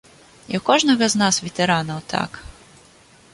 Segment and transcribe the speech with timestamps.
[0.53, 2.31] І ў кожнага з нас, ветэранаў, так.